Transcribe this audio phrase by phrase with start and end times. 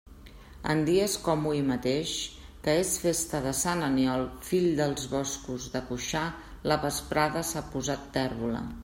[0.73, 2.13] En dies com hui mateix,
[2.67, 6.25] que és festa de sant Aniol, fill dels boscos de Cuixà,
[6.73, 8.65] la vesprada s'ha posat térbola.